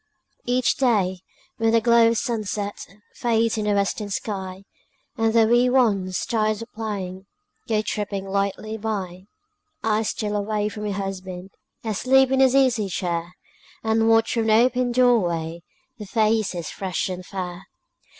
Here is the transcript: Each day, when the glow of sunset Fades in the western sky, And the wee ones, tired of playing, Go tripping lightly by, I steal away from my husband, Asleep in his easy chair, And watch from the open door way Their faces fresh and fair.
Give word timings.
Each 0.45 0.77
day, 0.77 1.19
when 1.57 1.69
the 1.69 1.79
glow 1.79 2.07
of 2.07 2.17
sunset 2.17 2.87
Fades 3.13 3.55
in 3.55 3.65
the 3.65 3.75
western 3.75 4.09
sky, 4.09 4.65
And 5.15 5.31
the 5.31 5.45
wee 5.45 5.69
ones, 5.69 6.25
tired 6.25 6.63
of 6.63 6.73
playing, 6.73 7.27
Go 7.67 7.83
tripping 7.83 8.25
lightly 8.27 8.77
by, 8.79 9.27
I 9.83 10.01
steal 10.01 10.35
away 10.35 10.69
from 10.69 10.85
my 10.85 10.89
husband, 10.89 11.51
Asleep 11.83 12.31
in 12.31 12.39
his 12.39 12.55
easy 12.55 12.89
chair, 12.89 13.35
And 13.83 14.09
watch 14.09 14.33
from 14.33 14.47
the 14.47 14.53
open 14.55 14.91
door 14.91 15.19
way 15.19 15.61
Their 15.99 16.07
faces 16.07 16.71
fresh 16.71 17.07
and 17.07 17.23
fair. 17.23 17.67